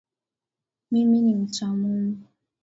[0.91, 2.27] Mimi ni mcha Mungu